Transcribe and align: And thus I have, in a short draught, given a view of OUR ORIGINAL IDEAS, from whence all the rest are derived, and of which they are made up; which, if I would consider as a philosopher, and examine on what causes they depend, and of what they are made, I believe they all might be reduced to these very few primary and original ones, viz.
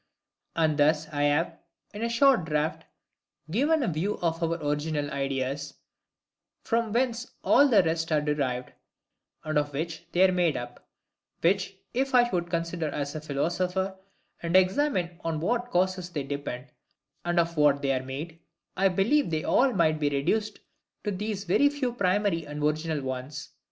And 0.55 0.79
thus 0.79 1.07
I 1.09 1.25
have, 1.25 1.59
in 1.93 2.01
a 2.01 2.09
short 2.09 2.45
draught, 2.45 2.85
given 3.51 3.83
a 3.83 3.87
view 3.87 4.17
of 4.23 4.41
OUR 4.41 4.57
ORIGINAL 4.57 5.11
IDEAS, 5.11 5.75
from 6.63 6.91
whence 6.91 7.29
all 7.43 7.67
the 7.67 7.83
rest 7.83 8.11
are 8.11 8.19
derived, 8.19 8.71
and 9.43 9.59
of 9.59 9.73
which 9.73 10.07
they 10.11 10.27
are 10.27 10.31
made 10.31 10.57
up; 10.57 10.83
which, 11.41 11.77
if 11.93 12.15
I 12.15 12.27
would 12.31 12.49
consider 12.49 12.89
as 12.89 13.13
a 13.13 13.21
philosopher, 13.21 13.95
and 14.41 14.55
examine 14.55 15.19
on 15.23 15.39
what 15.39 15.69
causes 15.69 16.09
they 16.09 16.23
depend, 16.23 16.69
and 17.23 17.39
of 17.39 17.55
what 17.55 17.83
they 17.83 17.93
are 17.93 18.03
made, 18.03 18.39
I 18.75 18.87
believe 18.87 19.29
they 19.29 19.43
all 19.43 19.71
might 19.71 19.99
be 19.99 20.09
reduced 20.09 20.61
to 21.03 21.11
these 21.11 21.43
very 21.43 21.69
few 21.69 21.93
primary 21.93 22.47
and 22.47 22.63
original 22.63 23.01
ones, 23.03 23.49
viz. 23.49 23.53